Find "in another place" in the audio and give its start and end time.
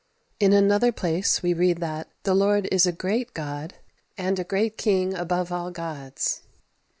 0.39-1.43